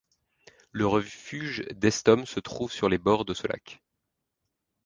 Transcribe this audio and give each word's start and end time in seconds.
Le 0.71 0.87
refuge 0.87 1.63
d'Estom 1.75 2.25
se 2.25 2.39
trouve 2.39 2.71
sur 2.71 2.89
les 2.89 2.97
bords 2.97 3.23
de 3.23 3.35
ce 3.35 3.45
lac. 3.45 3.83